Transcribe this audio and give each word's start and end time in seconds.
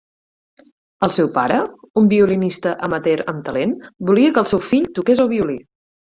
El 1.07 1.11
seu 1.17 1.27
pare, 1.35 1.57
un 2.01 2.07
violinista 2.13 2.73
amateur 2.89 3.21
amb 3.35 3.45
talent, 3.51 3.77
volia 4.11 4.33
que 4.39 4.43
el 4.45 4.49
seu 4.55 4.65
fill 4.73 4.91
toqués 4.99 5.23
el 5.29 5.33
violí. 5.37 5.61